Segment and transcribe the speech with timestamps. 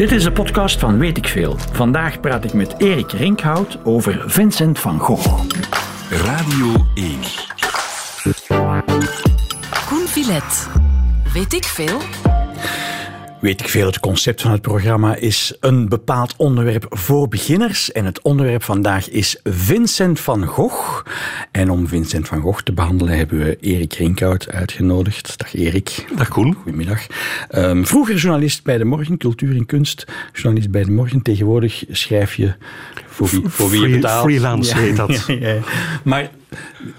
[0.00, 1.56] Dit is de podcast van Weet ik Veel.
[1.72, 5.42] Vandaag praat ik met Erik Rinkhout over Vincent van Gogh.
[6.10, 7.18] Radio 1.
[9.88, 10.68] Koen Villet.
[11.32, 11.98] Weet ik veel?
[13.40, 17.92] Weet ik veel, het concept van het programma is een bepaald onderwerp voor beginners.
[17.92, 21.06] En het onderwerp vandaag is Vincent van Gogh.
[21.50, 25.38] En om Vincent van Gogh te behandelen hebben we Erik Rinkhout uitgenodigd.
[25.38, 26.06] Dag Erik.
[26.16, 26.54] Dag Koen.
[26.54, 27.06] Goedemiddag.
[27.54, 30.04] Um, vroeger journalist bij De Morgen, cultuur en kunst.
[30.32, 31.22] Journalist bij De Morgen.
[31.22, 32.54] Tegenwoordig schrijf je
[33.06, 34.24] voor wie, voor wie je betaalt.
[34.24, 35.08] Freelance heet dat.
[35.26, 35.60] Ja, ja,
[36.02, 36.30] maar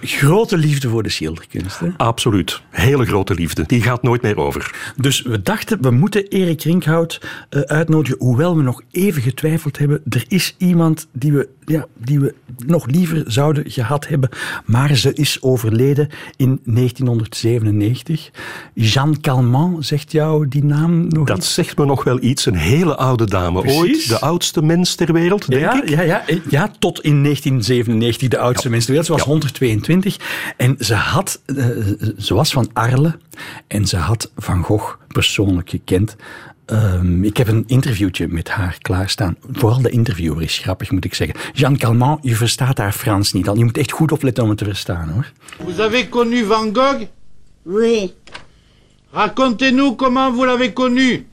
[0.02, 1.80] grote liefde voor de schilderkunst.
[1.80, 1.88] Hè?
[1.98, 2.62] Absoluut.
[2.70, 3.64] Hele grote liefde.
[3.68, 4.92] Die gaat nooit meer over.
[4.96, 10.02] Dus we dachten, we moeten Erik Rinkhout uh, uitnodigen, hoewel we nog even getwijfeld hebben.
[10.10, 12.34] Er is iemand die we, ja, die we
[12.66, 14.30] nog liever zouden gehad hebben,
[14.66, 18.32] maar ze is overleden in 1997.
[18.74, 21.54] Jeanne Calment, zegt jou die naam nog Dat iets?
[21.54, 22.46] zegt me nog wel iets.
[22.46, 23.62] Een hele oude dame.
[23.62, 23.80] Precies.
[23.80, 25.90] Ooit de oudste mens ter wereld, denk ja, ik.
[25.90, 29.10] Ja, ja, ja, tot in 1997 de oudste mens ter wereld.
[29.10, 29.68] Ze was Ja.
[29.68, 30.18] 122
[30.58, 31.66] en ze, had, uh,
[32.18, 33.12] ze was van Arles
[33.68, 36.16] en ze had Van Gogh persoonlijk gekend.
[36.66, 39.36] Um, ik heb een interviewtje met haar klaarstaan.
[39.52, 41.36] Vooral de interviewer is grappig, moet ik zeggen.
[41.54, 43.58] Jean Calment, je verstaat haar Frans niet al.
[43.58, 45.32] Je moet echt goed opletten om het te verstaan, hoor.
[45.64, 47.02] Vous avez connu Van Gogh
[47.64, 48.14] Oui,
[49.12, 51.26] Racontez-nous comment vous l'avez connu.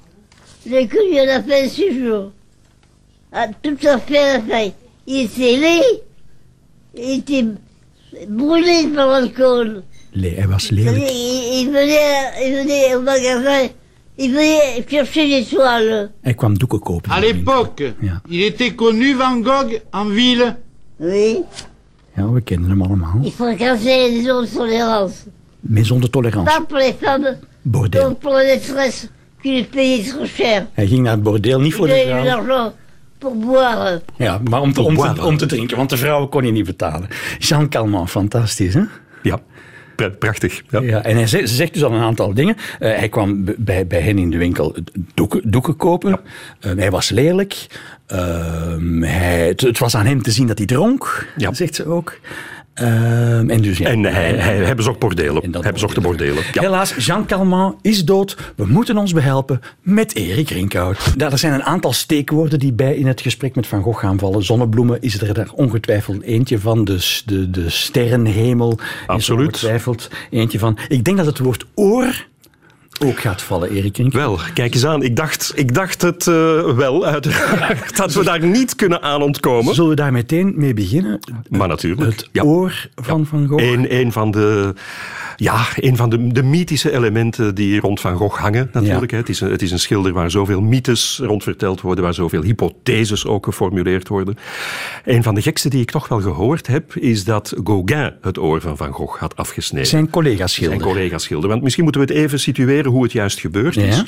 [0.66, 2.32] j'ai connu à la fin de six jours.
[3.30, 4.72] À tout à fait à la fin.
[5.06, 6.02] Il était laid.
[6.94, 7.44] Il était
[8.28, 9.82] brûlé par l'alcool.
[10.12, 10.76] Le, hij was Il,
[11.70, 13.68] venait, il venait au magasin.
[14.16, 16.08] Il venait chercher des toiles.
[16.22, 17.10] Hij kwam doeken kopen.
[17.12, 18.20] À l'époque, Ja.
[18.28, 20.56] il était connu Van Gogh en ville.
[20.98, 21.44] Oui.
[22.16, 23.20] Ja, we kennen hem allemaal.
[23.22, 25.14] Il fréquentait les zones de tolérance.
[25.60, 26.44] Maison de tolérance.
[26.56, 28.00] Pas pour les femmes, Bordeel.
[28.02, 29.08] donc pour la détresse
[29.42, 30.66] qui les payait trop cher.
[30.72, 32.72] Hij ging naar het bordeel, niet Il voor de vrouw.
[33.20, 34.02] L'argent pour boire.
[34.16, 36.66] Ja, maar om te, om, te, om te drinken, want de vrouwen kon je niet
[36.66, 37.08] betalen.
[37.38, 38.82] Jean Calment, fantastisch, hè?
[39.22, 39.38] Ja.
[39.96, 40.62] Pra- Prachtig.
[40.70, 40.80] Ja.
[40.80, 42.56] Ja, en hij zegt, ze zegt dus al een aantal dingen.
[42.78, 44.76] Eh, hij kwam bij, bij hen in de winkel
[45.14, 46.20] doeken, doeken kopen.
[46.60, 47.66] Eh, hij was lelijk.
[48.06, 51.52] Ehm, hij, het, het was aan hem te zien dat hij dronk, Ja.
[51.54, 52.18] zegt ze ook.
[52.78, 53.88] Ehm, en dus, ja.
[53.88, 55.42] En hij, hij, hij bezocht bordelen.
[55.42, 56.42] En dat hij bezocht de bordelen.
[56.52, 56.60] Ja.
[56.60, 58.36] Helaas, Jean Calment is dood.
[58.56, 61.12] We moeten ons behelpen met Erik Rinkhout.
[61.16, 64.18] Ja, er zijn een aantal steekwoorden die bij in het gesprek met Van Gogh gaan
[64.18, 64.42] vallen.
[64.42, 66.84] Zonnebloemen is er daar ongetwijfeld eentje van.
[66.84, 69.46] De, de, de sterrenhemel is er Absoluut.
[69.46, 70.78] ongetwijfeld eentje van.
[70.88, 72.26] Ik denk dat het woord oor
[72.98, 73.96] ook gaat vallen, Erik.
[74.12, 75.02] Wel, kijk eens aan.
[75.02, 79.74] Ik dacht, ik dacht het eh, wel, uiteraard, dat we daar niet kunnen aan ontkomen.
[79.74, 81.18] Zullen we daar meteen mee beginnen?
[81.48, 82.10] Maar natuurlijk.
[82.10, 82.42] Het ja.
[82.42, 83.64] oor van Van Gogh.
[83.64, 84.74] Een, een van, de,
[85.36, 89.10] ja, een van de, de mythische elementen die rond Van Gogh hangen, natuurlijk.
[89.10, 89.16] Ja.
[89.16, 92.42] Het, is een, het is een schilder waar zoveel mythes rond verteld worden, waar zoveel
[92.42, 94.36] hypotheses ook geformuleerd worden.
[95.04, 98.60] Een van de gekste die ik toch wel gehoord heb, is dat Gauguin het oor
[98.60, 99.88] van Van Gogh had afgesneden.
[99.88, 100.80] Zijn collega's schilder.
[100.80, 101.48] Zijn collega schilder.
[101.48, 103.96] Want misschien moeten we het even situeren hoe het juist gebeurd is.
[103.96, 104.04] Ja.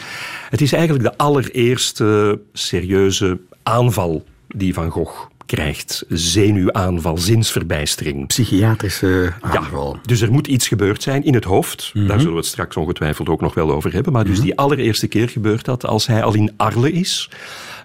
[0.50, 6.04] Het is eigenlijk de allereerste serieuze aanval die Van Gogh krijgt.
[6.08, 8.26] Zenuwaanval, zinsverbijstering.
[8.26, 9.98] Psychiatrische Ja, aanval.
[10.02, 11.90] dus er moet iets gebeurd zijn in het hoofd.
[11.94, 14.12] Daar zullen we het straks ongetwijfeld ook nog wel over hebben.
[14.12, 17.30] Maar dus die allereerste keer gebeurt dat als hij al in Arles is.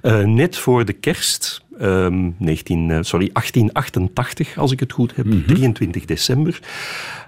[0.01, 5.25] eh, net voor de kerst, ehm, 19, eh, sorry, 1888, als ik het goed heb,
[5.47, 6.59] 23 december.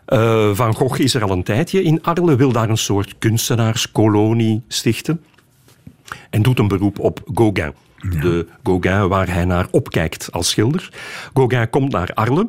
[0.05, 4.61] Eh, Van Gogh is er al een tijdje in Arles, wil daar een soort kunstenaarskolonie
[4.67, 5.21] stichten.
[6.29, 7.73] En doet een beroep op Gauguin.
[8.21, 10.89] De Gauguin waar hij naar opkijkt als schilder.
[11.33, 12.45] Gauguin komt naar Arles.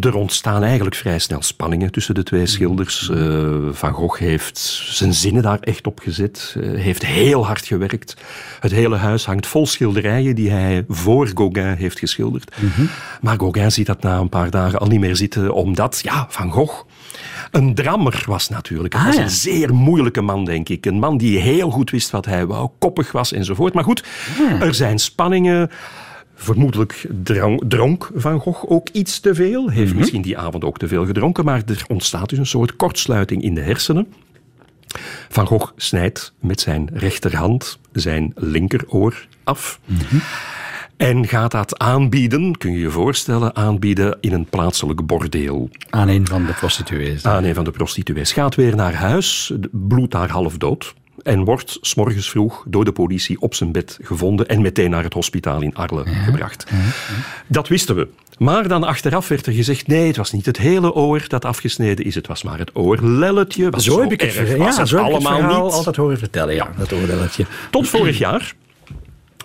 [0.00, 3.10] Er ontstaan eigenlijk vrij snel spanningen tussen de twee schilders.
[3.10, 6.56] Eh, Van Gogh heeft zijn zinnen daar echt op gezet.
[6.60, 8.16] eh, heeft heel hard gewerkt.
[8.60, 12.56] Het hele huis hangt vol schilderijen die hij voor Gauguin heeft geschilderd.
[13.20, 16.50] Maar Gauguin ziet dat na een paar dagen al niet meer zitten, omdat, ja, Van
[16.50, 16.82] Gogh
[17.50, 18.92] een drammer was natuurlijk.
[18.94, 19.22] Hij Ah, was ja.
[19.22, 20.86] een zeer moeilijke man, denk ik.
[20.86, 23.74] Een man die heel goed wist wat hij wou, koppig was enzovoort.
[23.74, 24.04] Maar goed,
[24.60, 25.70] er zijn spanningen.
[26.42, 27.06] Vermoedelijk
[27.68, 29.70] dronk Van Gogh ook iets te veel.
[29.70, 31.44] Heeft misschien die avond ook te veel gedronken.
[31.44, 34.06] Maar er ontstaat dus een soort kortsluiting in de hersenen.
[35.28, 39.80] Van Gogh snijdt met zijn rechterhand zijn linkeroor af.
[40.96, 45.70] En gaat dat aanbieden, kun je je voorstellen, aanbieden in een plaatselijk bordeel.
[45.90, 47.26] Aan een van de prostituees.
[47.26, 48.32] Aan een van de prostituees.
[48.32, 50.94] Gaat weer naar huis, bloedt daar half dood.
[51.22, 55.12] En wordt s'morgens vroeg door de politie op zijn bed gevonden en meteen naar het
[55.12, 56.66] hospitaal in Arles gebracht.
[57.46, 58.08] Dat wisten we.
[58.38, 62.04] Maar dan achteraf werd er gezegd, nee, het was niet het hele oor dat afgesneden
[62.04, 63.70] is, het was maar het oorlelletje.
[63.76, 65.50] Zo heb ik het, erg ja, het zo heb ik het niet.
[65.50, 66.54] altijd horen vertellen.
[66.54, 67.46] Ja, dat oorlelletje.
[67.70, 68.54] Tot vorig jaar.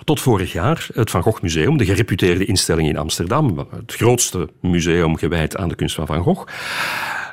[0.04, 5.18] tot vorig jaar het Van Gogh Museum, de gereputeerde instelling in Amsterdam, het grootste museum
[5.18, 6.48] gewijd aan de kunst van Van Gogh,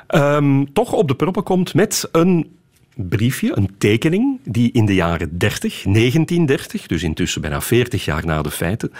[0.07, 2.57] ehm, toch op de proppen komt met een
[2.95, 8.41] briefje, een tekening, die in de jaren 30, 1930, dus intussen bijna 40 jaar na
[8.41, 8.91] de feiten,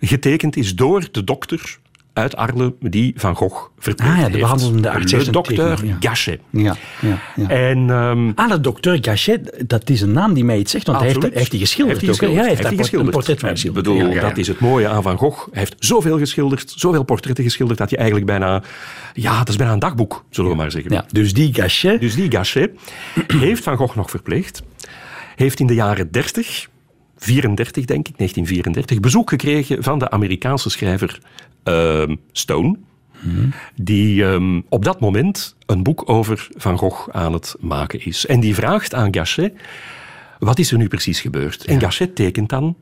[0.00, 1.78] getekend is door de dokter
[2.14, 5.96] uit Arles die Van Gogh verpleegd Ah ja, de behandelende arts De dokter ja.
[6.00, 6.40] Gachet.
[6.50, 7.48] Ja, ja, ja.
[7.48, 10.98] En ehm, Ah, de dokter Gachet, dat is een naam die mij iets zegt, want
[10.98, 12.30] hij heeft, heeft die geschilderd Heeft hij?
[12.30, 13.84] Ja, hij heeft, een portret van Ik geschilderd.
[13.84, 14.20] bedoel, ja, ja.
[14.20, 15.38] dat is het mooie aan Van Gogh.
[15.50, 18.62] Hij heeft zoveel geschilderd, zoveel portretten geschilderd, dat je eigenlijk bijna...
[19.12, 20.92] Ja, dat is bijna een dagboek, zullen we maar zeggen.
[20.92, 22.70] Ja, dus die Gachet, Dus die Gachet
[23.26, 24.62] heeft Van Gogh nog verpleegd.
[25.36, 26.68] Heeft in de jaren 30,
[27.24, 31.20] 34 denk ik, 1934, bezoek gekregen van de Amerikaanse schrijver
[31.62, 32.76] ehm, Stone.
[33.74, 38.26] Die ehm, op dat moment een boek over Van Gogh aan het maken is.
[38.26, 39.54] En die vraagt aan Gachet,
[40.38, 41.64] wat is er nu precies gebeurd?
[41.64, 42.76] En Gachet tekent dan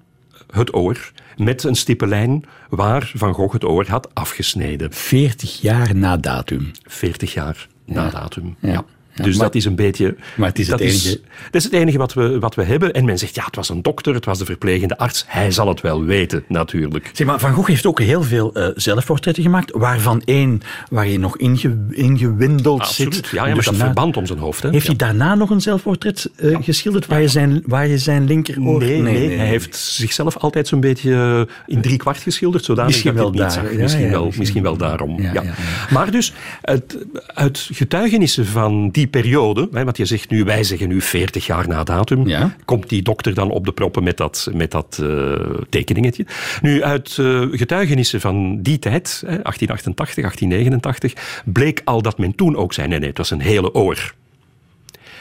[0.51, 4.93] het oor met een stippellijn waar Van Gogh het oor had afgesneden.
[4.93, 6.71] 40 jaar na datum.
[6.83, 8.57] 40 jaar na datum.
[8.61, 8.73] Ja.
[8.73, 8.85] Ja.
[9.15, 10.17] Ja, dus maar- dat is een beetje.
[10.37, 11.21] maar het is het enige-
[11.51, 12.93] dat is het enige wat we, wat we hebben.
[12.93, 15.25] En men zegt, ja, het was een dokter, het was de verplegende arts.
[15.29, 17.11] Hij zal het wel weten, natuurlijk.
[17.13, 20.61] Zeg maar, Van Gogh heeft ook heel veel eh, zelfportretten gemaakt, waarvan één
[20.91, 23.15] waar je nog inge, ingewindeld Absoluut.
[23.15, 23.29] zit.
[23.29, 24.63] Ja, ja, met Dus dat na- verband om zijn hoofd.
[24.63, 24.71] Hè?
[24.71, 24.89] Heeft Ja.
[24.97, 28.79] hij daarna nog een zelfportret eh, geschilderd waar je zijn, waar je zijn linkeroor...
[28.81, 33.15] Nee, nee, hij heeft zichzelf altijd zo'n beetje eh, in drie kwart geschilderd, zodanig Misschien
[33.15, 33.75] dat wel niet daar.
[33.77, 35.21] misschien, wel, misschien wel daarom.
[35.21, 35.43] Ja.
[35.91, 36.33] Maar dus,
[36.63, 41.47] uit, uit getuigenissen van die periode, hè, want je zegt nu, wij zeggen nu 40
[41.47, 42.57] jaar na datum, Ja.
[42.65, 45.33] komt die dokter dan op de proppen met dat, met dat eh,
[45.69, 46.27] tekeningetje.
[46.63, 52.57] Nu, uit eh, getuigenissen van die tijd, hè, 1888, 1889, bleek al dat men toen
[52.57, 54.15] ook zei, nee, nee, het was een hele oor.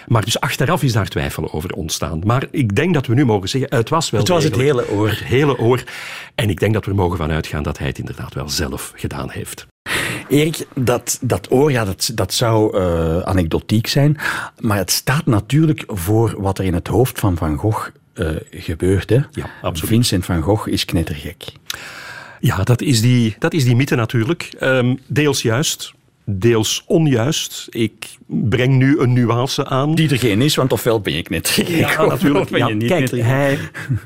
[0.07, 2.21] Maar dus achteraf is daar twijfel over ontstaan.
[2.25, 4.89] Maar ik denk dat we nu mogen zeggen, het was wel Het was het hele
[4.89, 5.09] oor.
[5.09, 5.83] Het hele oor.
[6.35, 8.93] En ik denk dat we er mogen van uitgaan dat hij het inderdaad wel zelf
[8.95, 9.67] gedaan heeft.
[10.27, 14.17] Erik, dat, dat oor, ja, dat, dat zou eh, anekdotiek zijn.
[14.59, 19.09] Maar het staat natuurlijk voor wat er in het hoofd van Van Gogh eh, gebeurt.
[19.09, 19.19] Hè?
[19.31, 19.89] Ja, absoluut.
[19.89, 21.43] Vincent van Gogh is knettergek.
[22.39, 24.49] Ja, dat is die, dat is die mythe natuurlijk.
[24.59, 25.93] Ehm, deels juist,
[26.25, 27.67] deels onjuist.
[27.69, 29.95] Ik breng nu een nuance aan.
[29.95, 31.67] Die er geen is, want ofwel ben je knettergek.
[31.67, 32.49] Ja, natuurlijk.
[32.49, 33.59] ben je niet kijk, hij,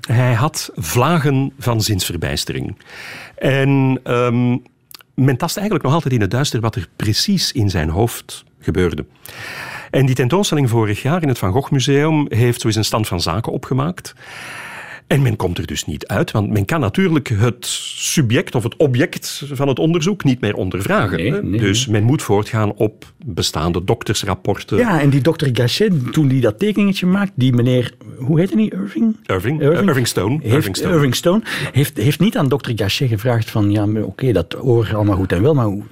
[0.08, 2.78] hij had vlagen van zinsverbijstering.
[3.36, 4.58] En ehm,
[5.16, 9.06] men tast eigenlijk nog altijd in het duister wat er precies in zijn hoofd gebeurde.
[9.92, 13.22] En die tentoonstelling vorig jaar in het Van Gogh Museum heeft zo een stand van
[13.22, 14.14] zaken opgemaakt.
[15.08, 17.66] En men komt er dus niet uit, want men kan natuurlijk het
[17.96, 21.18] subject of het object van het onderzoek niet meer ondervragen.
[21.18, 21.44] Nee, hè.
[21.44, 24.78] nee, dus men moet voortgaan op bestaande doktersrapporten.
[24.78, 28.72] Ja, en die dokter Gachet, toen die dat tekeningetje maakt, die meneer, hoe heette die,
[28.72, 29.16] Irving?
[29.26, 29.88] Irving, Irving?
[29.88, 30.40] Irving Stone.
[30.42, 30.94] Heeft, Irving Stone.
[30.94, 31.42] Irving Stone
[31.72, 35.42] heeft, heeft niet aan dokter Gachet gevraagd van, ja, oké, dat oor allemaal goed en
[35.42, 35.84] wel, maar hoe,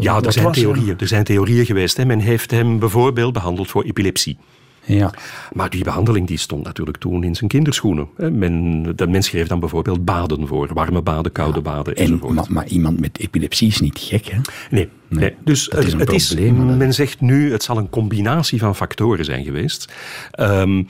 [0.00, 0.52] Ja, er zijn er?
[0.52, 0.94] theorieën.
[0.98, 1.96] Er zijn theorieën geweest.
[1.96, 2.04] Hè.
[2.04, 4.36] Men heeft hem bijvoorbeeld behandeld voor epilepsie.
[4.84, 5.10] Ja.
[5.52, 8.08] Maar die behandeling die stond natuurlijk toen in zijn kinderschoenen.
[8.16, 10.70] Men, de mens schreef dan bijvoorbeeld baden voor.
[10.74, 12.34] Warme baden, koude baden En, enzovoort.
[12.34, 14.38] maar, maar iemand met epilepsie is niet gek, hè?
[14.70, 15.34] Nee, nee.
[15.44, 16.76] dus dat is een het is, probleem, hè.
[16.76, 19.92] men zegt nu, het zal een combinatie van factoren zijn geweest.
[20.30, 20.82] Ehm,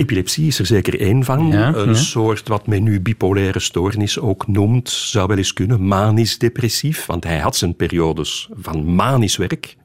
[0.00, 1.46] epilepsie is er zeker één van.
[1.46, 1.94] Ja, een ja.
[1.94, 5.86] soort wat men nu bipolaire stoornis ook noemt, zou wel eens kunnen.
[5.86, 9.76] Manisch-depressief, want hij had zijn periodes van manisch werk.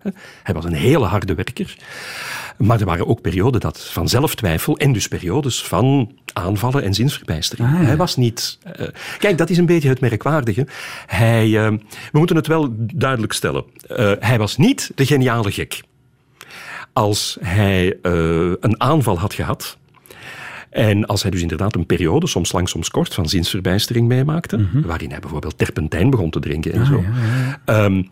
[0.44, 1.78] Hij was een hele harde werker.
[2.58, 7.68] Maar er waren ook perioden dat van zelftwijfel en dus periodes van aanvallen en zinsverbijstering.
[7.68, 7.86] Ah, ja.
[7.86, 8.58] Hij was niet...
[8.64, 10.68] eh, kijk, dat is een beetje het merkwaardige.
[11.06, 11.72] Hij, eh,
[12.12, 13.64] we moeten het wel duidelijk stellen.
[13.88, 15.82] Eh, hij was niet de geniale gek.
[16.94, 17.98] Als hij
[18.60, 19.78] een aanval had gehad...
[20.76, 24.82] En als hij dus inderdaad een periode, soms lang, soms kort, van zinsverbijstering meemaakte, Mhm.
[24.82, 26.96] waarin hij bijvoorbeeld terpentijn begon te drinken en zo,
[27.66, 28.04] Ah, ehm,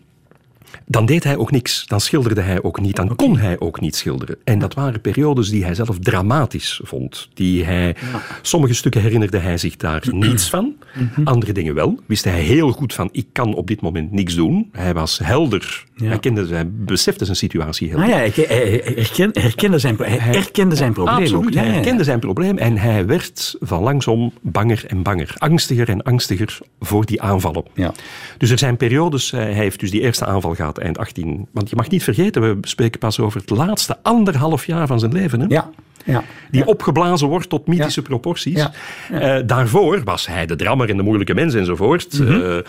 [0.86, 1.86] dan deed hij ook niks.
[1.88, 2.96] Dan schilderde hij ook niet.
[2.96, 4.36] Dan kon hij ook niet schilderen.
[4.44, 7.30] En dat waren periodes die hij zelf dramatisch vond.
[7.34, 7.96] Die hij,
[8.42, 10.74] Sommige stukken herinnerde hij zich daar niets van.
[10.96, 11.24] Mhm.
[11.28, 12.00] Andere dingen wel.
[12.06, 14.70] Wist hij heel goed van, ik kan op dit moment niks doen.
[14.72, 15.84] Hij was helder.
[15.96, 16.08] Ja.
[16.08, 18.12] Hij, kende, hij besefte zijn situatie heel Ah goed.
[18.12, 21.54] ja, hij, herken- herkende zijn, hij herkende zijn probleem Absoluut, ook.
[21.54, 25.34] Ja, hij herkende zijn probleem en hij werd van langsom banger en banger.
[25.38, 27.64] Angstiger en angstiger voor die aanvallen.
[27.74, 27.94] Ja.
[28.38, 31.48] Dus er zijn periodes, eh, hij heeft dus die eerste aanval gehad eind 18...
[31.52, 35.12] Want je mag niet vergeten, we spreken pas over het laatste anderhalf jaar van zijn
[35.14, 35.40] leven.
[35.40, 35.46] Hè?
[35.50, 35.70] Ja.
[36.04, 36.24] Ja.
[36.52, 36.66] Die Ja.
[36.68, 38.08] opgeblazen wordt tot mythische Ja.
[38.08, 38.68] proporties.
[39.12, 42.20] Eh, daarvoor was hij de drammer en de moeilijke mens enzovoort.
[42.20, 42.32] Mhm.
[42.32, 42.64] Eh, eh,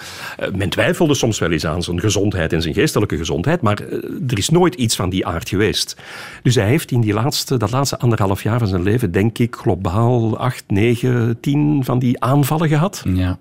[0.55, 3.79] men twijfelde soms wel eens aan zijn gezondheid en zijn geestelijke gezondheid, maar
[4.29, 5.97] er is nooit iets van die aard geweest.
[6.43, 9.55] Dus hij heeft in die laatste, dat laatste anderhalf jaar van zijn leven, denk ik,
[9.57, 13.39] globaal acht, negen, tien van die aanvallen gehad Ja.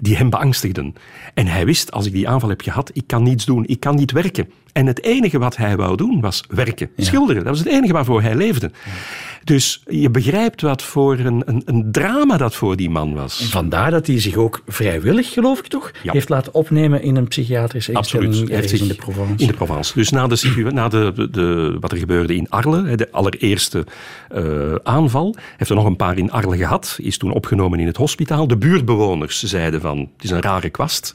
[0.00, 0.94] die hem beangstigden.
[1.34, 3.94] En hij wist, als ik die aanval heb gehad, ik kan niets doen, ik kan
[3.96, 4.48] niet werken.
[4.76, 7.44] En het enige wat hij wou doen, was werken, schilderen.
[7.44, 8.70] Dat was het enige waarvoor hij leefde.
[9.44, 13.46] Dus je begrijpt wat voor een, een, een drama dat voor die man was.
[13.50, 16.12] Vandaar dat hij zich ook vrijwillig, geloof ik toch, Ja.
[16.12, 18.50] heeft laten opnemen in een psychiatrische instelling Absoluut.
[18.50, 19.44] Hij heeft ergens in de Provence.
[19.44, 19.92] In de Provence.
[19.94, 23.86] Dus na, de, na de, de, wat er gebeurde in Arles, de allereerste
[24.28, 27.96] eh, aanval, heeft er nog een paar in Arles gehad, is toen opgenomen in het
[27.96, 28.46] hospitaal.
[28.46, 31.12] De buurtbewoners zeiden van, het is een rare kwast,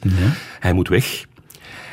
[0.60, 1.24] hij moet weg.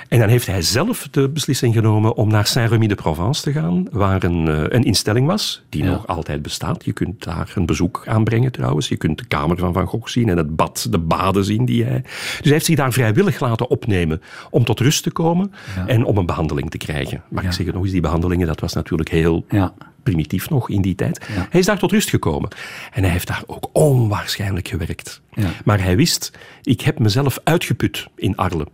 [0.09, 4.47] En dan heeft hij zelf de beslissing genomen om naar Saint-Remy-de-Provence te gaan, waar een,
[4.47, 5.89] eh, een instelling was, die Ja.
[5.91, 6.85] nog altijd bestaat.
[6.85, 8.87] Je kunt daar een bezoek aanbrengen trouwens.
[8.87, 11.83] Je kunt de kamer van Van Gogh zien en het bad, de baden zien die
[11.83, 12.01] hij...
[12.01, 15.51] Dus hij heeft zich daar vrijwillig laten opnemen om tot rust te komen
[15.87, 17.23] en om een behandeling te krijgen.
[17.29, 19.73] Maar ik zeg het nog eens, die behandelingen, dat was natuurlijk heel Ja.
[20.03, 21.25] primitief nog in die tijd.
[21.35, 21.47] Ja.
[21.49, 22.49] Hij is daar tot rust gekomen.
[22.93, 25.21] En hij heeft daar ook onwaarschijnlijk gewerkt.
[25.33, 25.49] Ja.
[25.65, 26.31] Maar hij wist,
[26.63, 28.67] ik heb mezelf uitgeput in Arles.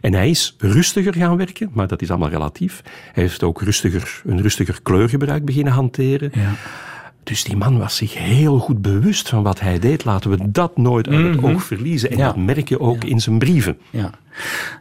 [0.00, 2.80] En hij is rustiger gaan werken, maar dat is allemaal relatief.
[3.12, 6.30] Hij heeft ook rustiger, een rustiger kleurgebruik beginnen hanteren.
[6.34, 6.52] Ja.
[7.22, 10.04] Dus die man was zich heel goed bewust van wat hij deed.
[10.04, 12.10] Laten we dat nooit uit het oog verliezen.
[12.10, 12.26] En Ja.
[12.26, 13.78] dat merk je ook in zijn brieven.
[13.90, 14.10] Ja.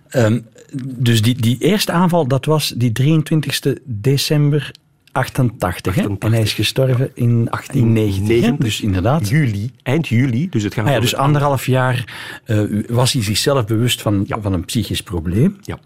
[0.10, 0.40] Ehm,
[0.84, 4.72] dus die, die eerste aanval, dat was die 23 december
[5.12, 5.96] 88.
[5.96, 6.02] Hè?
[6.02, 6.30] 88.
[6.30, 8.42] En hij is gestorven in 1890.
[8.42, 8.56] hè?
[8.58, 9.30] Dus inderdaad.
[9.30, 10.50] Juli, eind juli.
[10.50, 14.54] Dus het gaat Ah ja, dus anderhalf jaar eh, was hij zichzelf bewust van, van
[14.54, 15.58] een psychisch probleem.
[15.62, 15.80] Ja.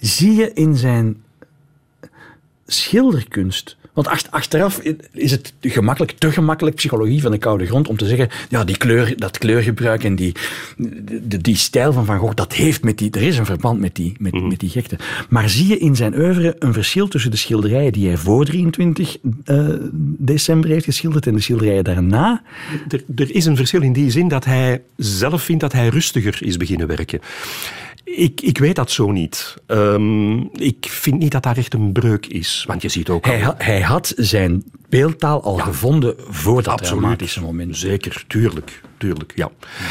[0.00, 1.22] Zie je in zijn
[2.66, 3.76] schilderkunst.
[3.98, 4.80] Want ach- achteraf
[5.12, 8.76] is het gemakkelijk, te gemakkelijk, psychologie van de koude grond, om te zeggen, ja, die
[8.76, 10.34] kleur, dat kleurgebruik en die,
[11.22, 13.94] die, die stijl van Van Gogh, dat heeft met die, er is een verband met
[13.94, 14.96] die, met, met die gekte.
[15.28, 19.16] Maar zie je in zijn oeuvre een verschil tussen de schilderijen die hij voor 23
[19.44, 19.66] eh,
[20.18, 22.42] december heeft geschilderd en de schilderijen daarna?
[22.88, 26.38] Er, er is een verschil in die zin dat hij zelf vindt dat hij rustiger
[26.40, 27.20] is beginnen werken.
[28.16, 29.54] Ik, ik weet dat zo niet.
[29.66, 32.64] Ehm, ik vind niet dat daar echt een breuk is.
[32.66, 33.26] Want je ziet ook...
[33.26, 37.76] Hij, al- hij had zijn beeldtaal al gevonden voor dat dramatische moment.
[37.76, 38.80] Zeker, tuurlijk.
[38.98, 39.50] Tuurlijk ja.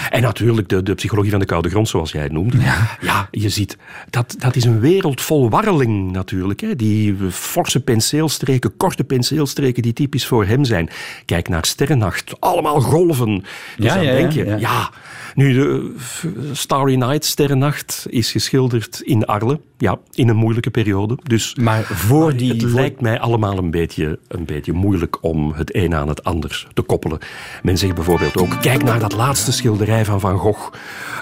[0.09, 2.57] En natuurlijk de, de psychologie van de koude grond, zoals jij het noemde.
[3.01, 3.77] Ja, je ziet,
[4.09, 6.59] dat, dat is een wereld vol warreling natuurlijk.
[6.59, 6.75] Hè.
[6.75, 10.89] Die forse penseelstreken, korte penseelstreken die typisch voor hem zijn.
[11.25, 13.43] Kijk naar Sterrennacht, allemaal golven.
[13.77, 14.55] Dus Ja, dan ja, ja, denk je, ja.
[14.57, 14.89] ja,
[15.35, 19.57] nu de f- Starry Night, Sterrennacht, is geschilderd in Arles.
[19.77, 21.17] Ja, in een moeilijke periode.
[21.23, 22.51] Dus Maar voor die...
[22.51, 26.23] het voor- lijkt mij allemaal een beetje, een beetje moeilijk om het een aan het
[26.23, 27.19] ander te koppelen.
[27.63, 30.73] Men zegt bijvoorbeeld ook, kijk naar dat laatste schilderij van Van Gogh.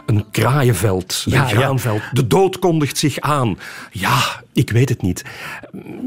[0.05, 2.01] Een kraaienveld, Ja, een graanveld.
[2.12, 3.58] De dood kondigt zich aan.
[3.91, 5.24] Ja, ik weet het niet.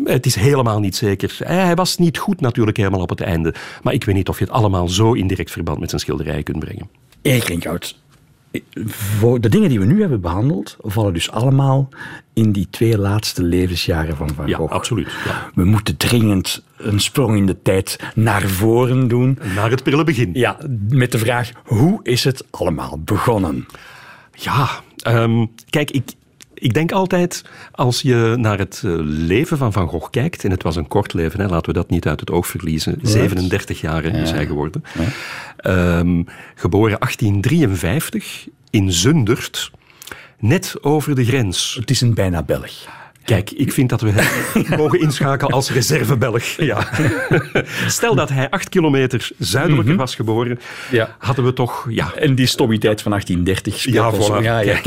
[0.05, 1.37] Het is helemaal niet zeker.
[1.45, 3.55] Hij was niet goed natuurlijk helemaal op het einde.
[3.83, 6.43] Maar ik weet niet of je het allemaal zo in direct verband met zijn schilderij
[6.43, 6.89] kunt brengen.
[7.23, 7.99] Erik Rinkhout,
[8.87, 11.89] voor de dingen die we nu hebben behandeld, vallen dus allemaal
[12.33, 14.73] in die twee laatste levensjaren van Van Ja, Gogh.
[14.73, 15.11] absoluut.
[15.25, 15.51] Ja.
[15.55, 19.39] We moeten dringend een sprong in de tijd naar voren doen.
[19.55, 20.31] Naar het prille begin.
[20.33, 23.67] Ja, met de vraag, hoe is het allemaal begonnen?
[24.33, 26.11] Ja, ehm, kijk, ik,
[26.59, 30.63] ik denk altijd, als je naar het eh, leven van Van Gogh kijkt, en het
[30.63, 34.05] was een kort leven, hè, laten we dat niet uit het oog verliezen, 37 jaar
[34.05, 34.83] is hij geworden,
[35.57, 36.23] Ehm,
[36.55, 39.71] geboren 1853 in Zundert,
[40.39, 41.77] net over de grens.
[41.81, 42.71] Het is een bijna Belg.
[43.25, 46.45] Kijk, ik vind dat we hem mogen inschakelen als reservebelg.
[46.45, 46.89] Ja.
[47.87, 50.59] Stel dat hij acht kilometer zuidelijker was geboren,
[50.91, 51.17] Ja.
[51.19, 51.87] hadden we toch...
[51.91, 54.45] Ja, En die stommiteit van 1830 speelt Ja, ons- voilà.
[54.45, 54.81] ja, ja.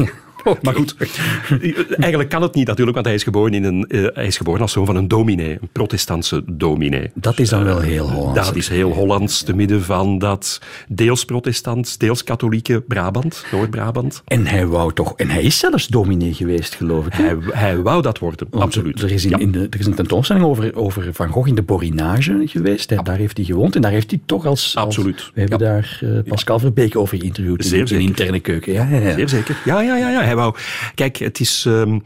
[0.62, 0.96] Maar goed,
[2.00, 4.62] eigenlijk kan het niet natuurlijk, want hij is geboren, in een, eh, hij is geboren
[4.62, 7.10] als zoon van een dominee, een protestantse dominee.
[7.14, 8.46] Dat is dan wel heel Hollands.
[8.46, 14.22] Dat is heel Hollands, te midden van dat deels protestants, deels katholieke Brabant, Noord-Brabant.
[14.26, 17.14] En hij wou toch, en hij is zelfs dominee geweest, geloof ik.
[17.14, 19.02] Hij, hij wou dat worden, Want absoluut.
[19.02, 19.38] Er is, in, Ja.
[19.38, 22.90] in de, er is een tentoonstelling over, over Van Gogh in de Borinage geweest.
[22.90, 22.96] Hè.
[23.04, 24.76] Daar heeft hij gewoond en daar heeft hij toch als...
[24.76, 25.32] als- Absoluut.
[25.34, 25.66] we hebben Ja.
[25.74, 28.06] daar eh, Pascal Verbeek over geïnterviewd in, in zeker.
[28.06, 28.74] interne keuken.
[28.74, 29.14] Ja, ja, ja.
[29.14, 29.58] Zeer zeker.
[29.66, 30.31] Ja, ja, ja, ja.
[30.32, 30.56] Hij wou...
[30.96, 31.64] Kijk, het is...
[31.68, 32.00] ehm,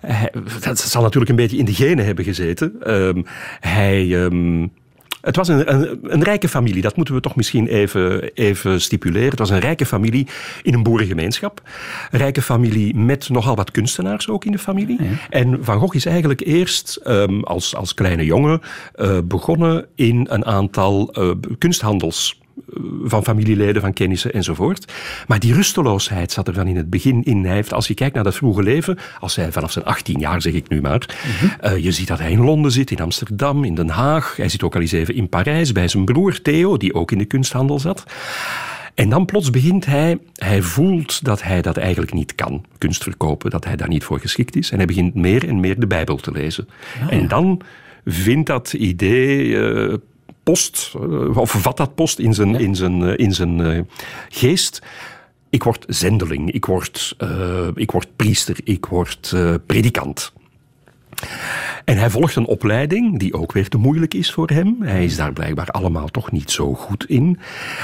[0.00, 2.72] hij- dat zal natuurlijk een beetje in de genen hebben gezeten.
[2.82, 3.22] Ehm,
[3.60, 4.24] hij...
[4.24, 4.66] ehm,
[5.22, 9.30] Het was een, een, een, rijke familie, dat moeten we toch misschien even, even stipuleren.
[9.30, 10.26] Het was een rijke familie
[10.62, 11.62] in een boerengemeenschap.
[12.10, 14.98] Een rijke familie met nogal wat kunstenaars ook in de familie.
[15.30, 18.60] En Van Gogh is eigenlijk eerst um, als, als kleine jongen
[18.96, 22.40] uh, begonnen in een aantal uh, kunsthandels
[23.04, 24.92] van familieleden, van kennissen enzovoort.
[25.26, 27.44] Maar die rusteloosheid zat er van in het begin in.
[27.44, 30.42] Hij heeft, als je kijkt naar dat vroege leven, als hij vanaf zijn 18 jaar,
[30.42, 31.16] zeg ik nu maar,
[31.64, 34.36] uh, je ziet dat hij in Londen zit, in Amsterdam, in Den Haag.
[34.36, 37.18] Hij zit ook al eens even in Parijs bij zijn broer Theo, die ook in
[37.18, 38.04] de kunsthandel zat.
[38.94, 43.50] En dan plots begint hij, hij voelt dat hij dat eigenlijk niet kan, kunst verkopen,
[43.50, 44.70] dat hij daar niet voor geschikt is.
[44.70, 46.68] En hij begint meer en meer de Bijbel te lezen.
[47.02, 47.60] Ah, en dan
[48.04, 49.94] vindt dat idee uh,
[50.42, 53.80] post, eh, of vat dat post in zijn, in zijn, eh, in zijn uh,
[54.28, 54.82] geest.
[55.50, 57.16] Ik word zendeling, ik word,
[57.74, 59.34] ik word priester, ik word
[59.66, 60.32] predikant.
[61.84, 64.76] En hij volgt een opleiding die ook weer te moeilijk is voor hem.
[64.80, 67.38] Hij is daar blijkbaar allemaal toch niet zo goed in.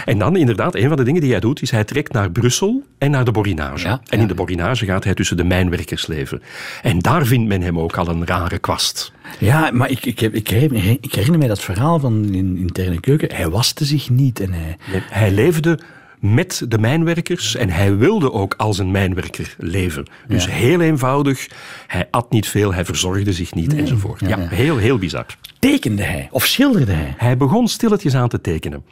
[0.04, 2.82] En dan inderdaad, een van de dingen die hij doet, is hij trekt naar Brussel
[2.98, 4.00] en naar de Borinage.
[4.08, 6.42] en in de Borinage gaat hij tussen de mijnwerkers leven.
[6.82, 9.12] En daar vindt men hem ook al een rare kwast.
[9.38, 13.00] Ja, maar ik, ik, heb, ik, herinner, ik herinner mij dat verhaal van in interne
[13.00, 13.34] keuken.
[13.34, 14.76] Hij waste zich niet en hij...
[15.10, 15.78] Hij leefde
[16.20, 17.54] met de mijnwerkers.
[17.54, 20.06] En hij wilde ook als een mijnwerker leven.
[20.28, 21.48] Dus heel eenvoudig.
[21.86, 24.20] Hij at niet veel, hij verzorgde zich niet enzovoort.
[24.20, 25.26] Ja, heel, heel bizar.
[25.58, 27.14] Tekende hij of schilderde hij?
[27.16, 28.84] Hij begon stilletjes aan te tekenen.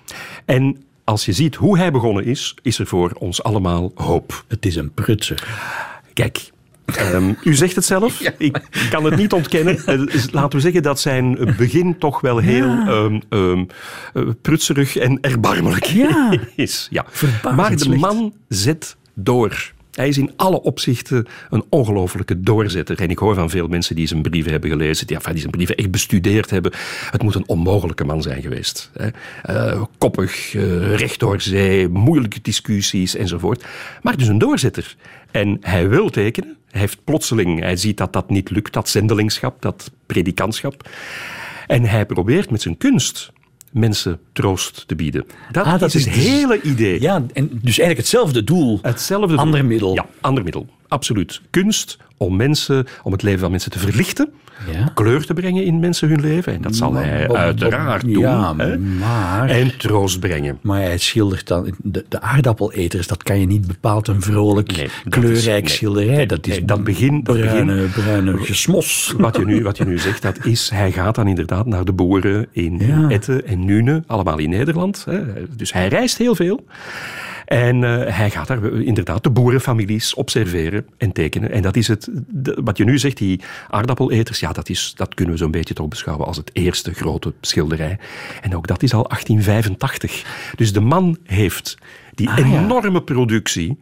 [0.45, 4.45] En als je ziet hoe hij begonnen is, is er voor ons allemaal hoop.
[4.49, 5.47] Het is een prutser.
[6.13, 6.51] Kijk,
[7.13, 9.75] Um, u zegt het zelf, ik kan het niet ontkennen.
[9.87, 10.01] Eh,
[10.31, 12.89] laten we zeggen dat zijn begin toch wel heel ja.
[12.89, 13.67] um, um,
[14.43, 16.39] prutserig en erbarmelijk ja.
[16.57, 16.89] is.
[16.91, 17.05] Ja.
[17.55, 19.75] Maar de man zet door.
[19.97, 23.01] Hij is in alle opzichten een ongelofelijke doorzetter.
[23.01, 25.77] En ik hoor van veel mensen die zijn brieven hebben gelezen, die, die zijn brieven
[25.77, 26.73] echt bestudeerd hebben.
[27.11, 28.91] Het moet een onmogelijke man zijn geweest.
[28.95, 29.09] Hè.
[29.51, 33.65] Uh, koppig, uh, recht door zee, moeilijke discussies enzovoort.
[34.03, 34.97] Maar dus een doorzetter.
[35.31, 36.57] En hij wil tekenen.
[36.71, 40.89] Hij heeft plotseling, hij ziet dat dat niet lukt, dat zendelingschap, dat predikantschap.
[41.67, 43.33] En hij probeert met zijn kunst
[43.77, 45.27] mensen troost te bieden.
[45.53, 47.01] Dat, ah, dat is het hele idee.
[47.01, 48.79] Ja, en dus eigenlijk hetzelfde doel.
[48.83, 49.95] Hetzelfde ander middel.
[49.95, 50.67] Ja, ander middel.
[50.89, 51.41] Absoluut.
[51.51, 54.33] Kunst om mensen, om het leven van mensen te verlichten.
[54.73, 54.91] Ja.
[54.95, 56.53] Kleur te brengen in mensen hun leven.
[56.53, 58.19] En dat zal hij uiteraard doen.
[58.19, 60.59] Ja, maar, en troost brengen.
[60.63, 61.75] Maar hij schildert dan...
[61.83, 66.27] De, de aardappeleters, dat kan je niet bepaald een vrolijk, kleurrijk schilderij.
[66.27, 69.15] dat is dat begin, dat bruine, begin, bruine gesmos.
[69.19, 70.71] Wat je, nu, wat je nu zegt, dat is...
[70.71, 73.09] Hij gaat dan inderdaad naar de boeren in ja.
[73.09, 74.03] Etten en Nune.
[74.07, 75.05] Allemaal in Nederland.
[75.05, 75.23] Hè.
[75.57, 76.65] Dus hij reist heel veel.
[77.47, 81.51] En uh, hij gaat daar inderdaad de boerenfamilies observeren en tekenen.
[81.51, 85.15] En dat is het, de, wat je nu zegt, die aardappeleters, ja, dat, is, dat
[85.15, 87.99] kunnen we zo'n beetje toch beschouwen als het eerste grote schilderij.
[88.43, 90.53] En ook dat is al 1885.
[90.57, 91.79] Dus de man heeft
[92.15, 93.01] die ah, enorme ja.
[93.01, 93.79] productie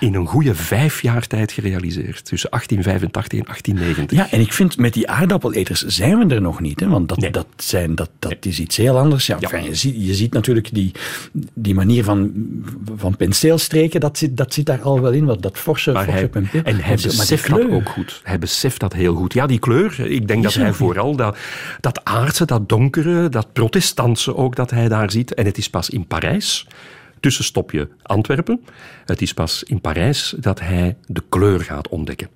[0.00, 2.24] in een goede vijf jaar tijd gerealiseerd.
[2.24, 4.18] Tussen 1885 en 1890.
[4.18, 6.80] Ja, en ik vind met die aardappeleters zijn we er nog niet.
[6.80, 6.88] Hè?
[6.88, 7.30] Want dat, nee.
[7.30, 8.38] dat, zijn, dat, dat nee.
[8.40, 9.26] is iets heel anders.
[9.26, 9.50] Ja, ja.
[9.50, 10.92] Enfin, je, ziet, je ziet natuurlijk die,
[11.54, 12.32] die manier van,
[12.96, 15.24] van penseelstreken, dat zit, dat zit daar al wel in.
[15.24, 18.20] Wat, dat forse, maar forse hij, En hij beseft dat ook goed.
[18.22, 19.32] Hij beseft dat heel goed.
[19.32, 20.00] Ja, die kleur.
[20.10, 21.38] Ik denk dat hij vooral dat,
[21.80, 25.34] dat aardse, dat donkere, dat protestantse ook, dat hij daar ziet.
[25.34, 26.66] En het is pas in Parijs
[27.26, 28.60] tussenstopje Antwerpen.
[29.04, 32.28] Het is pas in Parijs dat hij de kleur gaat ontdekken.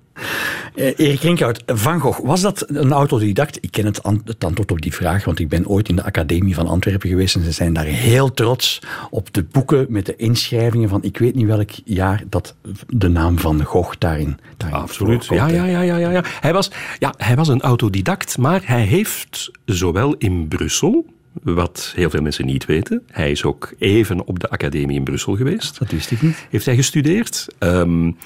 [0.75, 3.57] Uh, Erik Rinkhout, Van Gogh, was dat een autodidact?
[3.61, 6.03] Ik ken het, an het, antwoord op die vraag, want ik ben ooit in de
[6.03, 10.15] Academie van Antwerpen geweest en ze zijn daar heel trots op de boeken met de
[10.15, 12.55] inschrijvingen van ik weet niet welk jaar dat
[12.87, 16.23] de naam van Gogh daarin, daarin Absoluut, ja, ja, ja, ja, ja.
[16.39, 21.05] Hij, was, ja, hij was een autodidact, maar hij heeft zowel in Brussel
[21.43, 23.03] wat heel veel mensen niet weten.
[23.07, 25.79] Hij is ook even op de academie in Brussel geweest.
[25.79, 26.47] Dat wist ik niet.
[26.49, 27.47] Heeft hij gestudeerd.
[27.59, 28.17] Um,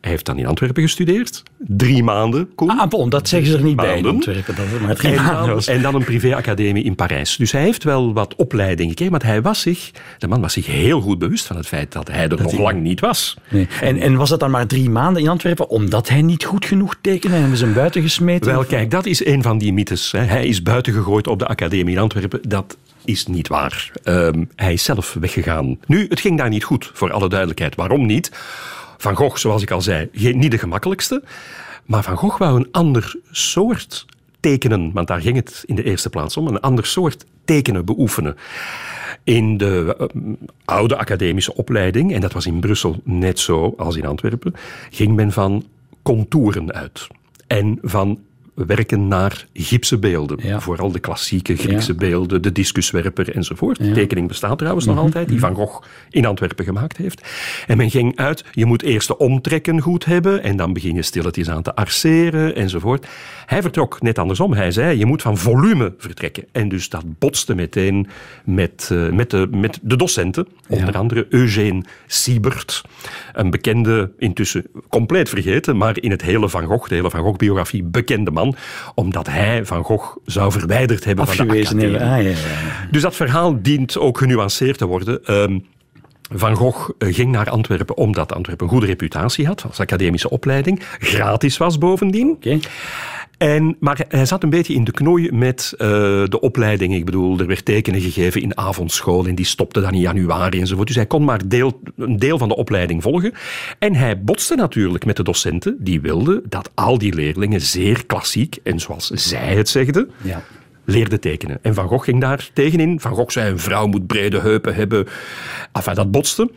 [0.00, 1.42] hij heeft dan in Antwerpen gestudeerd.
[1.58, 2.54] Drie maanden.
[2.54, 2.70] Koen.
[2.70, 4.02] Ah, bon, dat zeggen ze er niet maanden.
[4.02, 4.56] bij in Antwerpen.
[4.56, 7.36] Dat maar drie en, dan, en dan een privéacademie in Parijs.
[7.36, 10.66] Dus hij heeft wel wat opleiding gekregen, maar hij was zich, de man was zich
[10.66, 12.60] heel goed bewust van het feit dat hij er dat nog hij...
[12.60, 13.36] lang niet was.
[13.48, 13.68] Nee.
[13.80, 16.96] En, en was dat dan maar drie maanden in Antwerpen, omdat hij niet goed genoeg
[17.00, 18.52] tekende en hebben ze hem buiten gesmeten?
[18.52, 20.12] Wel, kijk, dat is een van die mythes.
[20.12, 20.20] Hè.
[20.20, 22.40] Hij is buiten gegooid op de academie in Antwerpen.
[22.48, 23.90] Dat is niet waar.
[24.04, 25.78] Um, hij is zelf weggegaan.
[25.86, 27.74] Nu, het ging daar niet goed, voor alle duidelijkheid.
[27.74, 28.30] Waarom niet?
[28.98, 31.22] Van Gogh, zoals ik al zei, niet de gemakkelijkste.
[31.84, 34.06] Maar Van Gogh wou een ander soort
[34.40, 38.36] tekenen, want daar ging het in de eerste plaats om, een ander soort tekenen beoefenen.
[39.24, 40.32] In de uh,
[40.64, 44.54] oude academische opleiding, en dat was in Brussel net zo als in Antwerpen,
[44.90, 45.64] ging men van
[46.02, 47.06] contouren uit.
[47.46, 48.18] En van
[48.66, 50.38] werken naar gipsen beelden.
[50.42, 50.60] Ja.
[50.60, 51.98] Vooral de klassieke Griekse Ja.
[51.98, 53.78] beelden, de discuswerper enzovoort.
[53.78, 57.28] De tekening bestaat trouwens nog altijd, die Van Gogh in Antwerpen gemaakt heeft.
[57.66, 61.02] En men ging uit, je moet eerst de omtrekken goed hebben en dan begin je
[61.02, 63.06] stilletjes aan te arceren enzovoort.
[63.46, 64.52] Hij vertrok net andersom.
[64.52, 66.44] Hij zei, je moet van volume vertrekken.
[66.52, 68.06] En dus dat botste meteen
[68.44, 70.46] met, eh, met, de, met de docenten.
[70.68, 72.82] Onder andere Eugène Siebert,
[73.32, 77.82] een bekende, intussen compleet vergeten, maar in het hele Van Gogh, de hele Van Gogh-biografie,
[77.82, 78.47] bekende man,
[78.94, 81.94] omdat hij Van Gogh zou verwijderd hebben van de academie.
[81.94, 82.36] Ah, ja, ja.
[82.90, 85.24] Dus dat verhaal dient ook genuanceerd te worden.
[85.24, 85.58] Ehm,
[86.30, 90.82] van Gogh eh, ging naar Antwerpen omdat Antwerpen een goede reputatie had als academische opleiding.
[90.98, 92.36] Gratis was bovendien.
[93.38, 95.88] En, maar hij zat een beetje in de knoei met eh,
[96.24, 96.94] de opleiding.
[96.94, 100.86] Ik bedoel, er werd tekenen gegeven in avondschool en die stopte dan in januari enzovoort.
[100.86, 103.32] Dus hij kon maar deel, een deel van de opleiding volgen.
[103.78, 108.56] En hij botste natuurlijk met de docenten die wilden dat al die leerlingen zeer klassiek,
[108.62, 110.42] en zoals zij het zegden, Ja.
[110.84, 111.58] leerde tekenen.
[111.62, 113.00] En Van Gogh ging daar tegenin.
[113.00, 115.06] Van Gogh zei, een vrouw moet brede heupen hebben.
[115.72, 116.50] Enfin, dat botste.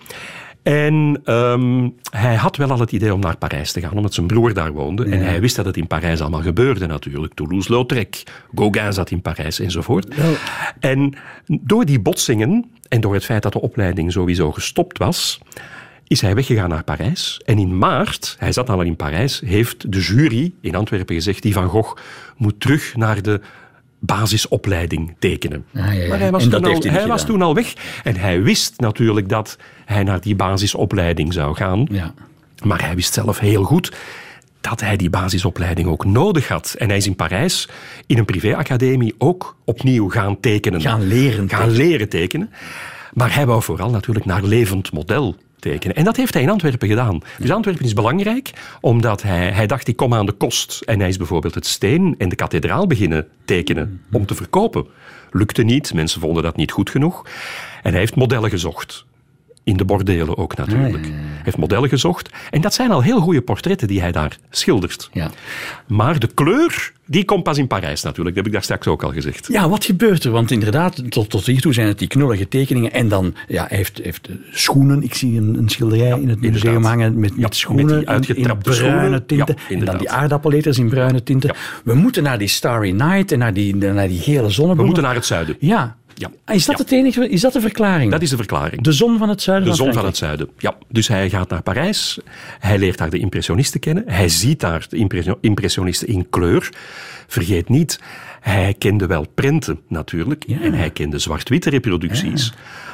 [0.63, 4.27] En ehm, hij had wel al het idee om naar Parijs te gaan, omdat zijn
[4.27, 5.03] broer daar woonde.
[5.03, 7.33] En hij wist dat het in Parijs allemaal gebeurde natuurlijk.
[7.33, 8.23] Toulouse-Lautrec,
[8.55, 10.15] Gauguin zat in Parijs enzovoort.
[10.79, 11.13] En
[11.45, 15.39] door die botsingen en door het feit dat de opleiding sowieso gestopt was,
[16.07, 17.41] is hij weggegaan naar Parijs.
[17.45, 21.53] En in maart, hij zat al in Parijs, heeft de jury in Antwerpen gezegd, die
[21.53, 22.01] Van Gogh
[22.37, 23.41] moet terug naar de
[24.03, 25.65] basisopleiding tekenen.
[25.75, 26.07] Ah, ja, ja.
[26.07, 27.35] Maar hij was, En toen dat al, heeft hij niet was gedaan.
[27.35, 27.73] toen al weg.
[28.03, 31.87] En hij wist natuurlijk dat hij naar die basisopleiding zou gaan.
[31.91, 32.13] Ja.
[32.63, 33.93] Maar hij wist zelf heel goed
[34.61, 36.75] dat hij die basisopleiding ook nodig had.
[36.77, 37.67] En hij is in Parijs
[38.07, 40.81] in een privéacademie ook opnieuw gaan tekenen.
[40.81, 41.75] Gaan leren Gaan tekenen.
[41.87, 42.49] leren tekenen.
[43.13, 45.95] Maar hij wou vooral natuurlijk naar levend model tekenen.
[45.95, 47.19] En dat heeft hij in Antwerpen gedaan.
[47.39, 50.81] Dus Antwerpen is belangrijk, omdat hij, hij dacht, ik kom aan de kost.
[50.85, 54.87] En hij is bijvoorbeeld het steen en de kathedraal beginnen tekenen om te verkopen.
[55.31, 57.25] Lukte niet, mensen vonden dat niet goed genoeg.
[57.83, 59.05] En hij heeft modellen gezocht.
[59.63, 61.05] In de bordelen ook natuurlijk.
[61.05, 62.29] Hij heeft modellen gezocht.
[62.49, 65.09] En dat zijn al heel goede portretten die hij daar schildert.
[65.13, 65.29] Ja.
[65.87, 68.35] Maar de kleur, die komt pas in Parijs natuurlijk.
[68.35, 69.47] Dat heb ik daar straks ook al gezegd.
[69.51, 70.31] Ja, wat gebeurt er?
[70.31, 72.91] Want inderdaad, tot, tot hiertoe zijn het die knullige tekeningen.
[72.93, 75.03] En dan ja, hij heeft, heeft schoenen.
[75.03, 76.83] Ik zie een, een schilderij in het museum inderdaad.
[76.83, 79.55] hangen met, met schoenen met die in- in, uitgetrapte bruine tinten.
[79.69, 81.55] Ja, en dan die aardappeleters in bruine tinten.
[81.83, 84.77] We moeten naar die Starry Night en naar die, naar die gele zonnebloemen.
[84.77, 85.55] We moeten naar het zuiden.
[85.59, 85.95] Ja.
[86.15, 86.31] Ja.
[86.53, 86.83] Is dat Ja.
[86.83, 87.29] het enige?
[87.29, 88.11] Is dat de verklaring?
[88.11, 88.81] Dat is de verklaring.
[88.81, 90.49] De zon van het zuiden De van zon van het zuiden.
[90.57, 92.19] Ja, dus hij gaat naar Parijs.
[92.59, 94.03] Hij leert daar de impressionisten kennen.
[94.07, 96.69] Hij ziet daar de impressio- impressionisten in kleur.
[97.27, 97.99] Vergeet niet,
[98.39, 100.43] hij kende wel prenten natuurlijk.
[100.43, 102.53] En hij kende zwart-witte reproducties.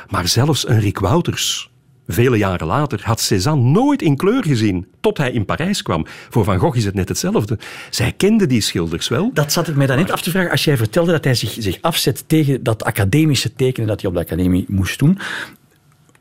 [0.10, 1.70] Maar zelfs een Rick Wouters,
[2.08, 4.88] vele jaren later, had Cézanne nooit in kleur gezien.
[5.02, 6.06] Tot hij in Parijs kwam.
[6.30, 7.58] Voor Van Gogh is het net hetzelfde.
[7.90, 9.30] Zij kende die schilders wel.
[9.34, 10.52] Dat zat ik mij dan net af te vragen.
[10.52, 14.16] Als jij vertelde dat hij zich, zich afzet tegen dat academische tekenen dat hij op
[14.16, 15.20] de academie moest doen.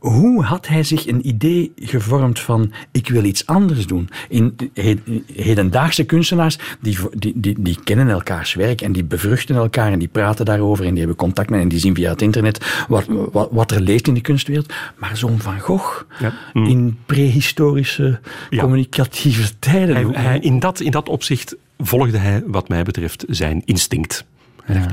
[0.07, 4.09] Hoe had hij zich een idee gevormd van ik wil iets anders doen?
[4.29, 4.99] In he-
[5.35, 10.09] hedendaagse kunstenaars die, die, die, die kennen elkaars werk en die bevruchten elkaar en die
[10.09, 13.49] praten daarover en die hebben contact met en die zien via het internet wat, wat,
[13.53, 14.73] wat er leeft in de kunstwereld.
[14.97, 16.33] Maar zo'n Van Gogh Ja.
[16.53, 18.61] in prehistorische Ja.
[18.61, 19.95] communicatieve tijden.
[19.95, 24.25] Hij, hoe- hij- in, dat, in dat opzicht volgde hij, wat mij betreft, zijn instinct.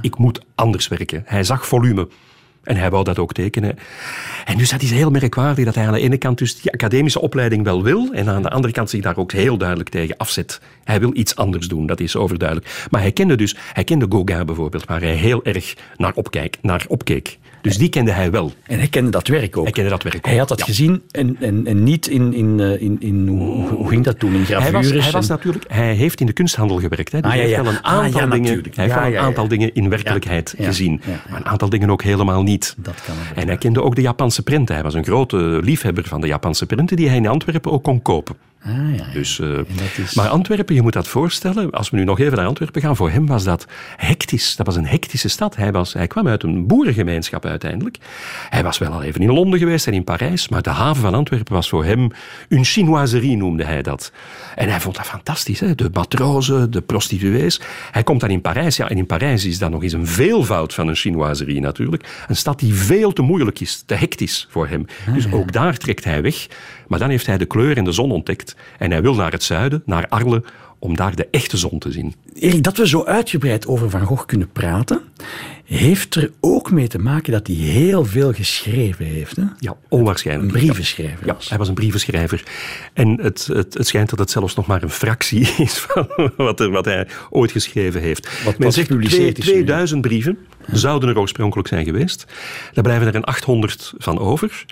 [0.02, 1.24] Ik moet anders werken.
[1.26, 2.08] Hij zag volume.
[2.64, 3.78] En hij wou dat ook tekenen.
[4.46, 7.22] En dus dat is heel merkwaardig dat hij aan de ene kant dus die academische
[7.22, 10.62] opleiding wel wil en aan de andere kant zich daar ook heel duidelijk tegen afzet.
[10.84, 12.88] Hij wil iets anders doen, dat is overduidelijk.
[12.90, 16.86] Maar hij kende dus, hij kende Gauguin bijvoorbeeld, waar hij heel erg naar, opkijk, naar
[16.88, 17.38] opkeek.
[17.64, 18.52] Dus die kende hij wel.
[18.64, 19.64] En hij kende dat werk ook.
[19.64, 20.66] Hij kende dat werk ook, Hij had dat ja.
[20.66, 24.34] gezien en, en, en niet in, in, eh, in, in hoe, hoe ging dat toen?
[24.34, 25.04] In Hij was, gravures?
[25.04, 27.12] hij was natuurlijk, hij heeft in de kunsthandel gewerkt.
[27.12, 27.22] Hè.
[27.22, 29.48] Dus Ah, ja, hij heeft wel een Ah, aantal dingen, hij heeft wel een aantal
[29.48, 31.02] dingen in werkelijkheid gezien.
[31.30, 32.76] Maar een aantal dingen ook helemaal niet.
[32.78, 33.16] Dat kan.
[33.36, 34.76] En hij kende ook de Japanse prenten.
[34.76, 38.02] Hij was een grote liefhebber van de Japanse prenten die hij in Antwerpen ook kon
[38.02, 38.36] kopen.
[38.66, 39.14] Ah, ja, ja.
[39.14, 42.38] Dus, eh, dat is- Maar Antwerpen, je moet dat voorstellen, als we nu nog even
[42.38, 43.66] naar Antwerpen gaan, voor hem was dat
[43.98, 44.56] hectisch.
[44.56, 45.56] Dat was een hectische stad.
[45.56, 47.98] Hij, was, hij kwam uit een boerengemeenschap uiteindelijk.
[48.50, 51.14] Hij was wel al even in Londen geweest en in Parijs, maar de haven van
[51.14, 52.10] Antwerpen was voor hem
[52.50, 54.12] een chinoiserie, noemde hij dat.
[54.56, 55.76] En hij vond dat fantastisch, hè?
[55.76, 57.62] de matrozen, de prostituees.
[57.92, 60.74] Hij komt dan in Parijs, ja, en in Parijs is dat nog eens een veelvoud
[60.74, 62.24] van een chinoiserie natuurlijk.
[62.28, 64.86] Een stad die veel te moeilijk is, te hectisch voor hem.
[65.14, 66.48] Dus ook daar trekt hij weg.
[66.88, 68.53] Maar dan heeft hij de kleur en de zon ontdekt.
[68.78, 70.42] En hij wil naar het zuiden, naar Arles,
[70.80, 72.14] om daar de echte zon te zien.
[72.34, 75.02] Erik, dat we zo uitgebreid over Van Gogh kunnen praten,
[75.66, 79.36] heeft er ook mee te maken dat hij heel veel geschreven heeft.
[79.36, 79.44] Hè?
[79.60, 80.54] Ja, onwaarschijnlijk.
[80.54, 81.26] Een brievenschrijver.
[81.26, 82.44] Ja, hij was een brievenschrijver.
[82.94, 86.60] En het, het, het schijnt dat het zelfs nog maar een fractie is van wat,
[86.60, 88.44] er, wat hij ooit geschreven heeft.
[88.44, 90.38] Wat- Men wat zegt gepubliceerd is nu, 2000 brieven
[90.72, 92.26] zouden er oorspronkelijk zijn geweest.
[92.74, 94.66] Daar blijven er een 800 van over.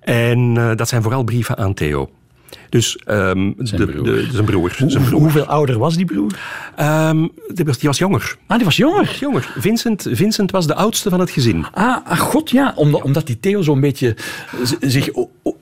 [0.00, 2.10] En eh, dat zijn vooral brieven aan Theo.
[2.68, 4.04] Dus ehm, Zijn de, broer.
[4.04, 4.74] de, zijn broer.
[4.86, 5.20] Zijn broer.
[5.20, 6.32] hoeveel ouder was die broer?
[6.76, 8.36] Ehm, die, was, die was jonger.
[8.46, 9.16] Ah, die was jonger.
[9.20, 9.52] jonger.
[9.58, 11.66] Vincent, Vincent was de oudste van het gezin.
[11.72, 12.72] Ah, ah god, ja.
[12.76, 14.16] Omdat, omdat die Theo zo'n beetje
[14.80, 15.08] zich...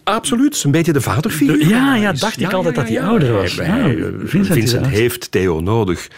[0.04, 1.68] Absoluut, een beetje de vaderfiguur.
[1.68, 3.56] Ja, ja, dacht ik altijd dat hij ouder was.
[3.56, 6.08] Hij- Ja, hij- Vincent heeft Theo nodig.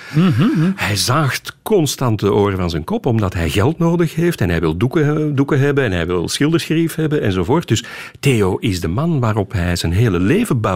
[0.77, 4.61] Hij zaagt constant de oren van zijn kop, omdat hij geld nodig heeft en hij
[4.61, 7.69] wil doeken, doeken hebben en hij wil schilderschrief hebben enzovoort.
[7.69, 7.85] Dus
[8.21, 10.76] Theo is de man waarop hij zijn hele leven bouwt.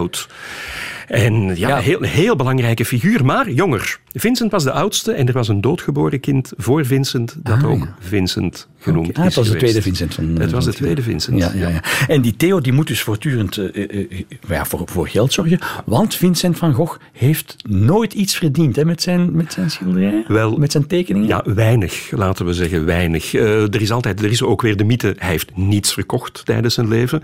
[1.11, 1.77] En ja, Ja.
[1.77, 3.99] Een, heel, heel belangrijke figuur, maar jonger.
[4.13, 7.79] Vincent was de oudste en er was een doodgeboren kind voor Vincent, dat Ah, ook
[7.79, 7.95] ja.
[8.01, 10.25] Vincent genoemd Ah, het is was de tweede Vincent van...
[10.25, 11.39] Het was de tweede Vincent.
[11.39, 11.83] Ja, ja, ja.
[12.09, 15.59] En die Theo die moet dus voortdurend eh, eh, eh, ja, voor, voor geld zorgen.
[15.85, 20.25] Want Vincent van Gogh heeft nooit iets verdiend hè, met, zijn, met zijn schilderijen.
[20.29, 21.29] Wel, met zijn tekeningen.
[21.29, 23.35] Ja, weinig, laten we zeggen, weinig.
[23.35, 26.89] Er is altijd, er is ook weer de mythe, hij heeft niets verkocht tijdens zijn
[26.89, 27.23] leven.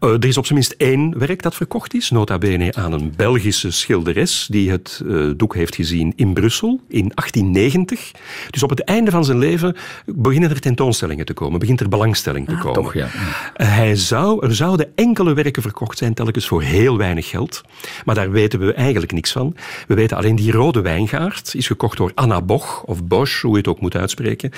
[0.00, 3.12] Eh, er is op zijn minst één werk dat verkocht is, nota bene aan een
[3.16, 8.10] Belgische schilderes die het eh, doek heeft gezien in Brussel in 1890.
[8.50, 12.48] Dus op het einde van zijn leven beginnen er tentoonstellingen te komen, begint er belangstelling
[12.48, 12.72] te komen.
[12.82, 13.08] toch, ja.
[13.54, 17.62] Eh, Hij zou, er zouden enkele werken verkocht zijn, telkens voor heel weinig geld.
[18.04, 19.56] Maar daar weten we eigenlijk niks van.
[19.86, 23.56] We weten alleen die rode wijngaard is gekocht door Anna Boch, of Bosch, hoe je
[23.58, 24.50] het ook moet uitspreken.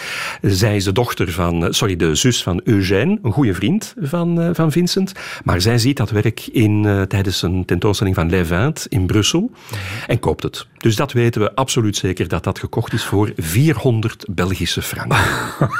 [0.42, 4.72] Zij is de dochter van, sorry, de zus van Eugène, een goede vriend van, van
[4.72, 5.12] Vincent.
[5.44, 9.50] Maar zij ziet dat werk in, eh, tijdens een tentoonstelling van Les Vingt in Brussel
[10.06, 10.66] en koopt het.
[10.78, 15.18] Dus dat weten we absoluut zeker dat dat gekocht is voor 400 Belgische franken.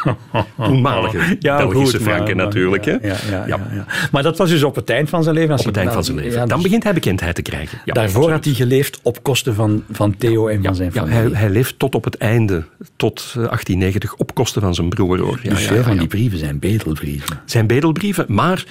[0.57, 2.85] Toenmalige Belgische goed, franken maar- natuurlijk.
[2.85, 3.09] Ja, hè?
[3.09, 3.47] ja, ja, Ja.
[3.47, 3.85] ja, ja.
[4.13, 5.51] Maar dat was dus op het eind van zijn leven.
[5.53, 6.33] Als Op het eind van zijn leven.
[6.33, 7.79] Ja, Dan dus begint hij bekendheid te krijgen.
[7.85, 11.19] Ja, Daarvoor had hij geleefd op kosten van, van Theo en van zijn Ja, familie.
[11.31, 12.65] hij, hij leeft tot op het einde,
[12.97, 15.21] tot eh, 1890, op kosten van zijn broer.
[15.21, 15.39] Hoor.
[15.43, 15.99] Ja, dus ja, veel ja, van ja.
[15.99, 17.41] die brieven zijn bedelbrieven.
[17.45, 18.25] zijn bedelbrieven.
[18.29, 18.65] Maar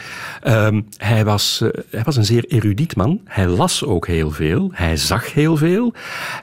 [0.67, 3.21] ehm, hij, was, eh, hij was een zeer erudiet man.
[3.25, 4.69] Hij las ook heel veel.
[4.73, 5.93] Hij zag heel veel.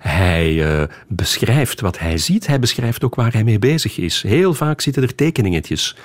[0.00, 2.46] Hij eh, beschrijft wat hij ziet.
[2.46, 4.22] Hij beschrijft ook waar hij mee bezig is.
[4.22, 5.96] Heel vaak zitten er tekeningetjes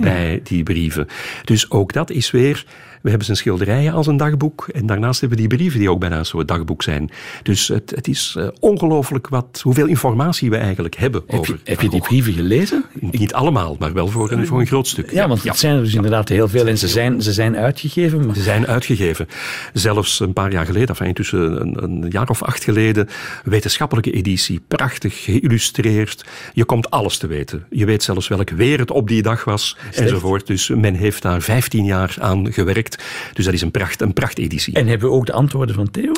[0.00, 1.06] bij die brieven.
[1.44, 2.64] Dus ook dat is weer...
[3.02, 4.68] We hebben zijn schilderijen als een dagboek.
[4.72, 7.10] En daarnaast hebben we die brieven die ook bijna een soort dagboek zijn.
[7.42, 11.70] Dus het, het is eh, ongelooflijk wat, hoeveel informatie we eigenlijk hebben Heb over je,
[11.70, 12.84] heb je die brieven gelezen?
[13.00, 15.12] Niet allemaal, maar wel voor een, voor een groot stuk.
[15.12, 18.26] Ja, want het zijn er dus inderdaad heel veel en ze zijn, ze zijn uitgegeven.
[18.26, 19.28] Maar Ze zijn uitgegeven.
[19.72, 23.08] Zelfs een paar jaar geleden, enfin intussen een, een jaar of acht geleden,
[23.44, 24.60] wetenschappelijke editie.
[24.68, 26.24] Prachtig geïllustreerd.
[26.52, 27.66] Je komt alles te weten.
[27.70, 30.46] Je weet zelfs welk weer het op die dag was, enzovoort.
[30.46, 32.87] Dus men heeft daar 15 jaar aan gewerkt.
[33.32, 34.74] Dus dat is een, pracht, een prachteditie.
[34.74, 36.12] En hebben we ook de antwoorden van Theo?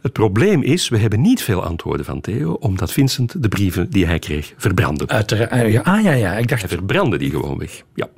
[0.00, 4.06] Het probleem is, we hebben niet veel antwoorden van Theo, omdat Vincent de brieven die
[4.06, 5.08] hij kreeg verbrandde.
[5.08, 5.50] Uiteraard.
[5.50, 6.60] ah, ja, ah ja, ja, ik dacht...
[6.60, 7.82] Hij verbrandde die gewoon weg.
[7.94, 8.08] Ja.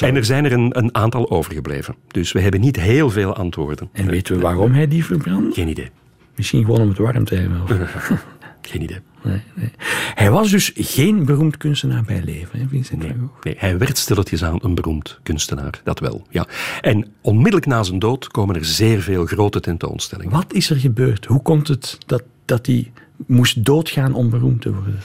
[0.00, 1.94] En er zijn er een, een aantal overgebleven.
[2.08, 3.88] Dus we hebben niet heel veel antwoorden.
[3.92, 5.52] En weten we waarom hij die verbrandde?
[5.54, 5.90] Geen idee.
[6.36, 7.62] Misschien gewoon om het warm te hebben.
[7.62, 8.22] of-
[8.62, 8.98] Geen idee.
[9.22, 9.70] Nee, nee.
[10.14, 13.44] Hij was dus geen beroemd kunstenaar bij leven, hè, Vincent van Gogh?
[13.44, 16.26] Nee, hij werd stilletjes aan een beroemd kunstenaar, dat wel.
[16.30, 16.46] Ja.
[16.80, 20.32] En onmiddellijk na zijn dood komen er zeer veel grote tentoonstellingen.
[20.32, 21.24] Wat is er gebeurd?
[21.24, 22.92] Hoe komt het dat, dat hij
[23.26, 24.98] moest doodgaan om beroemd te worden?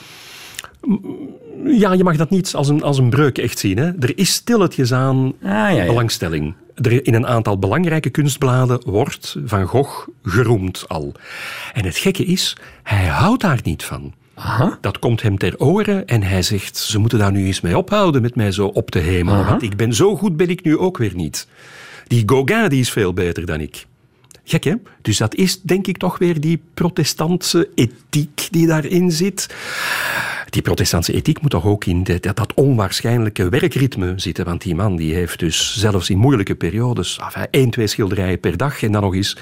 [1.65, 3.78] Ja, je mag dat niet als een, als een breuk echt zien.
[3.78, 3.91] Hè.
[3.99, 5.86] Er is stilletjes aan Ah, ja, ja.
[5.86, 6.54] belangstelling.
[6.76, 11.12] Er, in een aantal belangrijke kunstbladen wordt Van Gogh geroemd al.
[11.73, 14.13] En het gekke is, hij houdt daar niet van.
[14.36, 14.78] Aha.
[14.82, 18.21] Dat komt hem ter oren en hij zegt, ze moeten daar nu eens mee ophouden
[18.21, 19.45] met mij zo op te hemelen.
[19.45, 21.47] Want ik ben zo goed ben ik nu ook weer niet.
[22.08, 23.86] Die Gauguin die is veel beter dan ik.
[24.43, 24.73] Gek, hè?
[25.01, 29.56] Dus dat is denk ik toch weer die protestantse ethiek die daarin zit.
[30.49, 34.45] Die protestantse ethiek moet toch ook in dat, dat onwaarschijnlijke werkritme zitten.
[34.45, 38.58] Want die man die heeft dus zelfs in moeilijke periodes enfin, één, twee schilderijen per
[38.58, 38.84] dag.
[38.84, 39.38] En dan nog eens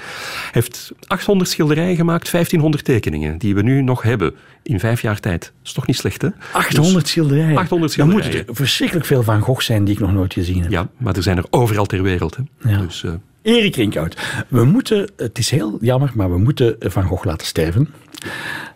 [0.52, 3.38] heeft 800 schilderijen gemaakt, 1500 tekeningen.
[3.38, 5.40] Die we nu nog hebben in vijf jaar tijd.
[5.42, 6.28] Dat is toch niet slecht, hè?
[6.52, 7.56] 800 schilderijen.
[7.56, 8.48] 800 Dan moeten schilderijen.
[8.48, 10.70] er verschrikkelijk veel Van Gogh zijn die ik nog nooit gezien heb.
[10.70, 12.36] Ja, maar er zijn er overal ter wereld.
[12.36, 12.70] Hè?
[12.70, 12.78] Ja.
[12.78, 13.12] Dus, eh,
[13.42, 14.16] Erik Rinkhout,
[14.48, 17.88] we moeten, het is heel jammer, maar we moeten Van Gogh laten sterven.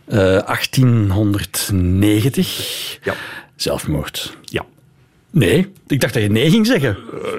[0.05, 3.15] Eh, 1890, Ja.
[3.57, 4.37] zelfmoord.
[4.45, 4.65] ja.
[5.31, 6.97] Nee, ik dacht dat je nee ging zeggen.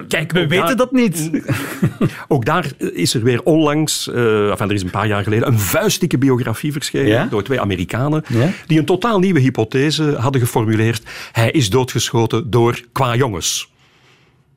[0.07, 1.29] Kijk, we weten daar- dat niet.
[2.27, 5.59] Ook daar is er weer onlangs, eh enfin, er is een paar jaar geleden, een
[5.59, 7.25] vuistdikke biografie verschenen Ja?
[7.25, 8.49] door twee Amerikanen Ja?
[8.67, 11.01] die een totaal nieuwe hypothese hadden geformuleerd.
[11.31, 13.69] Hij is doodgeschoten door qua jongens.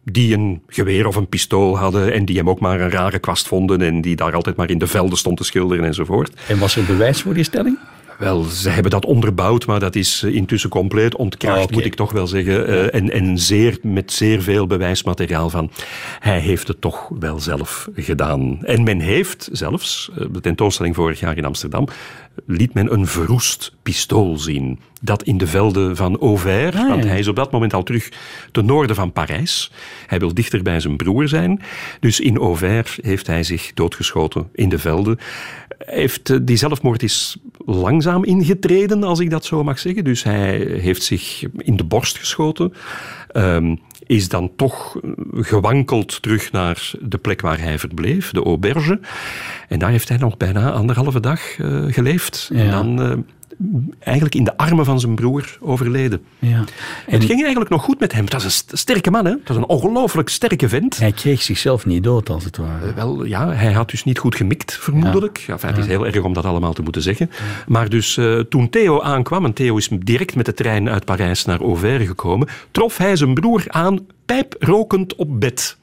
[0.05, 3.49] Die een geweer of een pistool hadden en die hem ook maar een rare kwast
[3.49, 6.33] vonden en die daar altijd maar in de velden stond te schilderen enzovoort.
[6.49, 7.79] En was er bewijs voor die stelling?
[8.21, 11.95] Wel, ze hebben dat onderbouwd, maar dat is eh, intussen compleet ontkracht, Ah, moet ik
[11.95, 12.67] toch wel zeggen.
[12.67, 15.71] Eh, en en zeer, met zeer veel bewijsmateriaal van.
[16.19, 18.59] Hij heeft het toch wel zelf gedaan.
[18.65, 21.87] En men heeft zelfs, eh, de tentoonstelling vorig jaar in Amsterdam,
[22.47, 24.79] liet men een verroest pistool zien.
[25.03, 26.89] Dat in de velden van Auvers, Ah, ja.
[26.89, 28.09] want hij is op dat moment al terug
[28.53, 29.73] ten noorden van Parijs.
[30.07, 31.61] Hij wil dichter bij zijn broer zijn.
[32.01, 35.19] Dus in Auvers heeft hij zich doodgeschoten in de velden.
[35.79, 40.05] Heeft, eh, die zelfmoord is langzaam ingetreden, als ik dat zo mag zeggen.
[40.05, 42.73] Dus hij heeft zich in de borst geschoten.
[43.33, 43.75] Ehm,
[44.07, 49.01] is dan toch eh, gewankeld terug naar de plek waar hij verbleef, de auberge.
[49.69, 52.51] En daar heeft hij nog bijna anderhalve dag eh, geleefd.
[52.53, 53.13] En dan eh,
[53.99, 56.23] eigenlijk in de armen van zijn broer overleden.
[56.39, 56.65] Ja.
[57.07, 58.25] Het ging eigenlijk nog goed met hem.
[58.25, 59.31] Het was een st- sterke man, hè?
[59.31, 60.99] Het was een ongelooflijk sterke vent.
[60.99, 62.95] Hij kreeg zichzelf niet dood, als het ware.
[62.95, 65.39] Wel, ja, hij had dus niet goed gemikt, vermoedelijk.
[65.39, 65.53] Ja.
[65.53, 67.31] enfin, het is heel erg om dat allemaal te moeten zeggen.
[67.67, 71.45] Maar dus eh, toen Theo aankwam, en Theo is direct met de trein uit Parijs
[71.45, 75.77] naar Auvers gekomen, trof hij zijn broer aan, pijprokend op bed.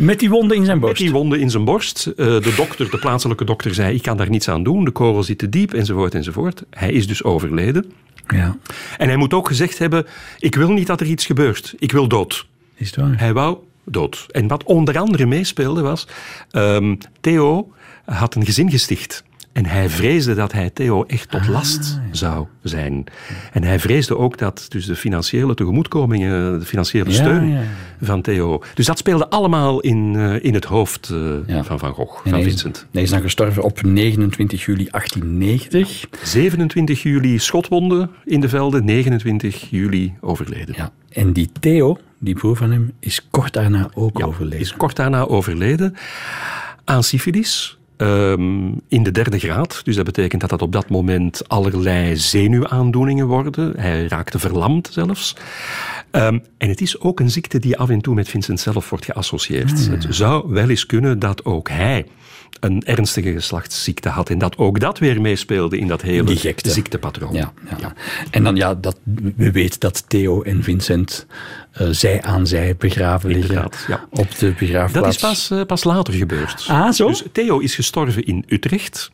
[0.00, 1.02] Met die wonden in zijn Met borst.
[1.02, 2.06] die wonden in zijn borst.
[2.06, 4.84] Eh, de dokter, de plaatselijke dokter, zei: Ik kan daar niets aan doen.
[4.84, 6.62] De korrel zit te diep, enzovoort, enzovoort.
[6.70, 7.92] Hij is dus overleden.
[8.28, 8.56] Ja,
[8.98, 10.06] En hij moet ook gezegd hebben:
[10.38, 11.74] Ik wil niet dat er iets gebeurt.
[11.78, 12.46] Ik wil dood.
[12.76, 13.18] is het waar?
[13.18, 14.26] Hij wou dood.
[14.30, 16.06] En wat onder andere meespeelde was,
[16.50, 17.72] ehm, Theo
[18.04, 19.24] had een gezin gesticht.
[19.52, 23.04] En hij vreesde dat hij Theo echt tot last zou zijn.
[23.52, 27.62] En hij vreesde ook dat dus de financiële tegemoetkomingen, de financiële steun ja.
[28.00, 28.62] van Theo.
[28.74, 31.10] Dus dat speelde allemaal in, eh, in het hoofd
[31.46, 32.86] eh, van Van Gogh, En van Vincent.
[32.92, 36.06] hij is dan gestorven op 29 juli 1890.
[36.22, 40.74] 27 juli schotwonden in de velden, 29 juli overleden.
[40.78, 40.92] Ja.
[41.08, 44.60] En die Theo, die broer van hem, is kort daarna ook overleden.
[44.60, 45.94] is kort daarna overleden
[46.84, 47.78] aan syfilis.
[48.00, 49.80] Ehm, in de derde graad.
[49.84, 53.72] Dus dat betekent dat dat op dat moment allerlei zenuwaandoeningen worden.
[53.76, 55.36] Hij raakte verlamd zelfs.
[56.10, 59.04] Ehm, en het is ook een ziekte die af en toe met Vincent zelf wordt
[59.04, 59.88] geassocieerd.
[59.88, 62.06] Het zou wel eens kunnen dat ook hij
[62.60, 64.30] een ernstige geslachtsziekte had.
[64.30, 67.34] En dat ook dat weer meespeelde in dat hele ziektepatroon.
[67.34, 67.94] Ja, ja.
[68.30, 68.98] En dan ja, dat,
[69.36, 71.26] we weten dat Theo en Vincent
[71.72, 74.06] eh, zij aan zij begraven liggen Inderdaad, ja.
[74.10, 74.92] op de begraafplaats.
[74.92, 76.64] Dat is pas, eh, pas later gebeurd.
[76.68, 77.06] Ah, zo?
[77.06, 79.10] Dus Theo is gestorven in Utrecht,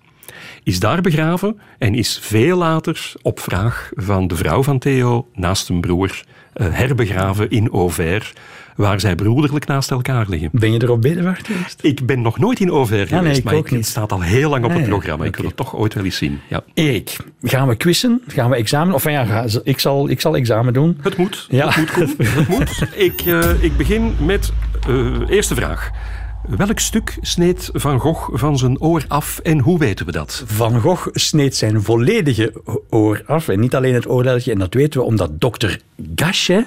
[0.62, 5.68] is daar begraven en is veel later op vraag van de vrouw van Theo naast
[5.68, 8.32] een broer eh, herbegraven in Auvers,
[8.76, 10.48] waar zij broederlijk naast elkaar liggen.
[10.52, 11.78] Ben je er op bedevaart geweest?
[11.82, 14.64] Ik ben nog nooit in Auvers nee, geweest, maar ik- het staat al heel lang
[14.64, 15.24] op Ah, het programma.
[15.24, 16.40] Ik wil het toch ooit wel eens zien.
[16.48, 16.60] Ja.
[16.74, 18.22] Erik, gaan we quizzen?
[18.26, 18.94] Gaan we examen?
[18.94, 20.98] Of ja, ik zal, ik zal examen doen.
[21.02, 21.46] Het moet.
[21.50, 21.70] Ja.
[21.70, 22.14] Het moet.
[22.34, 22.82] Het moet.
[22.94, 24.52] Ik, eh, ik begin met
[24.88, 25.90] eh eerste vraag.
[26.48, 30.42] Welk stuk sneed Van Gogh van zijn oor af en hoe weten we dat?
[30.46, 32.52] Van Gogh sneed zijn volledige
[32.90, 33.48] oor af.
[33.48, 34.52] En niet alleen het oorlelletje.
[34.52, 35.80] En dat weten we omdat dokter
[36.14, 36.66] Gasche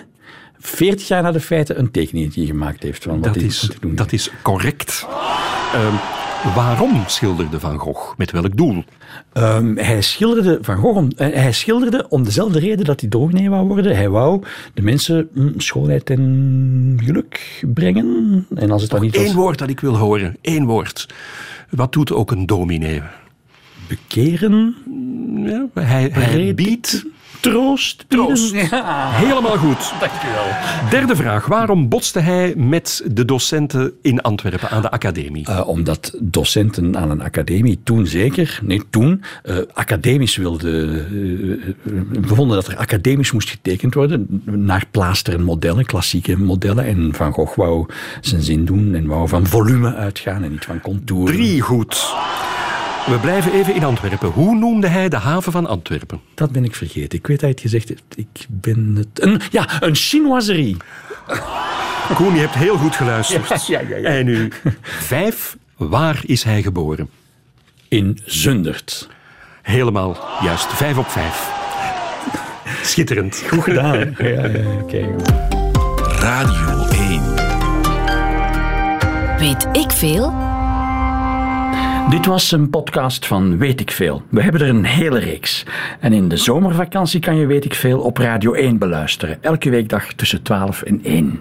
[0.60, 3.04] 40 jaar na de feiten een tekeningetje gemaakt heeft.
[3.04, 3.96] Van wat Dat hij is, doen.
[3.96, 5.08] dat is correct.
[5.74, 5.94] Ehm,
[6.56, 8.18] waarom schilderde Van Gogh?
[8.18, 8.84] Met welk doel?
[9.34, 13.50] Ehm, hij, schilderde van Gogh om, eh, hij schilderde om dezelfde reden dat hij dominee
[13.50, 13.96] wou worden.
[13.96, 14.44] Hij wou
[14.74, 18.46] de mensen mm, schoonheid en geluk brengen.
[18.56, 20.38] En als het dan niet was Eén woord dat ik wil horen.
[20.42, 21.08] Één woord.
[21.70, 23.02] Wat doet ook een dominee?
[23.88, 24.76] bekeren,
[25.46, 27.06] Ja, hij, hij biedt
[27.40, 28.54] troost, Troost.
[28.54, 29.94] Ja, helemaal goed.
[30.00, 30.46] dankjewel.
[30.90, 31.46] Derde vraag.
[31.46, 35.46] Waarom botste hij met de docenten in Antwerpen aan de academie?
[35.46, 42.02] Eh, omdat docenten aan een academie toen zeker, nee toen, eh, academisch wilden, eh, eh,
[42.28, 46.86] bevonden dat er academisch moest getekend worden naar plaasteren modellen, klassieke modellen.
[46.86, 47.86] En Van Gogh wou
[48.22, 51.36] zijn zin doen en wou van volume uitgaan en niet van contouren.
[51.36, 52.14] Drie goed.
[53.10, 54.30] We blijven even in Antwerpen.
[54.30, 56.22] Hoe noemde hij de haven van Antwerpen?
[56.34, 57.20] Dat ben ik vergeten.
[57.20, 58.04] Ik weet dat je het gezegd hebt.
[58.16, 59.24] Ik ben het...
[59.24, 60.78] Een, ja, een chinoiserie.
[62.16, 63.68] Koen, je hebt heel goed geluisterd.
[63.68, 64.10] Ja, ja, ja, ja.
[64.10, 65.58] En nu vijf.
[65.78, 67.10] Waar is hij geboren?
[67.88, 69.10] In Zundert.
[69.62, 70.68] Helemaal juist.
[70.68, 71.52] Vijf op vijf.
[72.82, 73.44] Schitterend.
[73.50, 74.16] Goed gedaan.
[74.18, 74.28] ja,
[74.88, 75.16] ja.
[76.20, 77.24] Radio 1.
[79.38, 80.49] Weet ik veel?
[82.10, 84.22] Dit was een podcast van Weet ik Veel.
[84.30, 85.66] We hebben er een hele reeks.
[86.00, 89.44] En in de zomervakantie kan je Weet ik Veel op Radio 1 beluisteren.
[89.44, 91.40] Elke weekdag tussen 12 en 1.